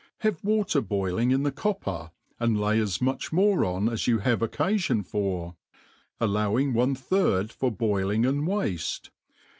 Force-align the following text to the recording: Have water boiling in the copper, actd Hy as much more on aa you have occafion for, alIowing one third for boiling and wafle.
Have 0.21 0.43
water 0.43 0.81
boiling 0.81 1.29
in 1.29 1.43
the 1.43 1.51
copper, 1.51 2.09
actd 2.41 2.57
Hy 2.59 2.77
as 2.77 3.03
much 3.03 3.31
more 3.31 3.63
on 3.63 3.87
aa 3.87 3.97
you 4.07 4.17
have 4.17 4.39
occafion 4.39 5.05
for, 5.05 5.57
alIowing 6.19 6.73
one 6.73 6.95
third 6.95 7.51
for 7.51 7.71
boiling 7.71 8.25
and 8.25 8.47
wafle. 8.47 9.11